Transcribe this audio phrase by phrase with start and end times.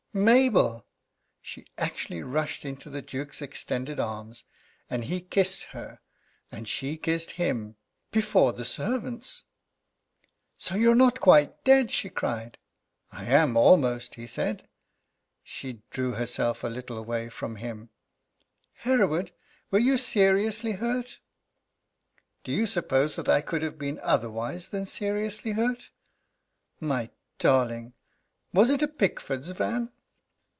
[0.13, 0.85] "Mabel!"
[1.41, 4.43] She actually rushed into the Duke's extended arms.
[4.89, 6.01] And he kissed her,
[6.51, 7.77] and she kissed him
[8.11, 9.45] before the servants.
[10.57, 12.57] "So you're not quite dead?" she cried.
[13.13, 14.67] "I am almost," he said.
[15.45, 17.87] She drew herself a little away from him.
[18.73, 19.31] "Hereward,
[19.71, 21.21] were you seriously hurt?"
[22.43, 25.89] "Do you suppose that I could have been otherwise than seriously hurt?"
[26.81, 27.93] "My darling!
[28.51, 29.93] Was it a Pickford's van?"